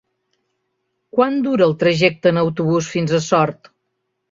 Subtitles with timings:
[1.17, 3.73] Quant dura el trajecte en autobús fins a Sort?